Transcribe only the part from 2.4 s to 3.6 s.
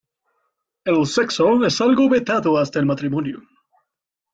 hasta el matrimonio.